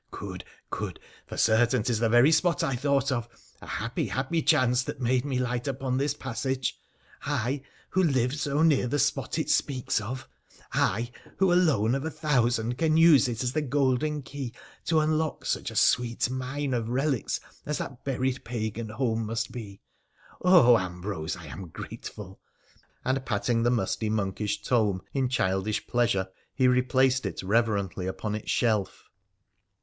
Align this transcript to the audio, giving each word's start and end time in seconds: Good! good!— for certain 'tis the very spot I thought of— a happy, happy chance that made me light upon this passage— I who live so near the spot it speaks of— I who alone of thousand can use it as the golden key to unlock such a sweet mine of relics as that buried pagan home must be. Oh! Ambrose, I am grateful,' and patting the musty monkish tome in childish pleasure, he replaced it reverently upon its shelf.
Good! 0.09 0.43
good!— 0.71 0.99
for 1.27 1.37
certain 1.37 1.83
'tis 1.83 1.99
the 1.99 2.09
very 2.09 2.31
spot 2.31 2.63
I 2.63 2.75
thought 2.75 3.11
of— 3.11 3.29
a 3.61 3.67
happy, 3.67 4.07
happy 4.07 4.41
chance 4.41 4.81
that 4.81 4.99
made 4.99 5.23
me 5.25 5.37
light 5.37 5.67
upon 5.67 5.95
this 5.99 6.15
passage— 6.15 6.79
I 7.45 7.61
who 7.91 8.01
live 8.01 8.33
so 8.35 8.63
near 8.63 8.87
the 8.87 8.97
spot 8.97 9.37
it 9.37 9.47
speaks 9.47 10.01
of— 10.01 10.27
I 10.73 11.11
who 11.37 11.53
alone 11.53 11.93
of 11.93 12.17
thousand 12.17 12.79
can 12.79 12.97
use 12.97 13.27
it 13.27 13.43
as 13.43 13.51
the 13.53 13.61
golden 13.61 14.23
key 14.23 14.55
to 14.85 15.01
unlock 15.01 15.45
such 15.45 15.69
a 15.69 15.75
sweet 15.75 16.31
mine 16.31 16.73
of 16.73 16.89
relics 16.89 17.39
as 17.67 17.77
that 17.77 18.03
buried 18.03 18.43
pagan 18.43 18.89
home 18.89 19.23
must 19.27 19.51
be. 19.51 19.81
Oh! 20.41 20.79
Ambrose, 20.79 21.35
I 21.37 21.45
am 21.45 21.67
grateful,' 21.67 22.39
and 23.05 23.23
patting 23.23 23.61
the 23.61 23.69
musty 23.69 24.09
monkish 24.09 24.63
tome 24.63 25.03
in 25.13 25.29
childish 25.29 25.85
pleasure, 25.85 26.27
he 26.55 26.67
replaced 26.67 27.23
it 27.27 27.43
reverently 27.43 28.07
upon 28.07 28.33
its 28.33 28.49
shelf. 28.49 29.07